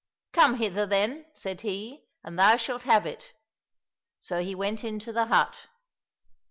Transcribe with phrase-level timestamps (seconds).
[0.33, 3.33] —''Come hither then," said he, *' and thou shalt have it."
[4.19, 5.67] So he went into the hut.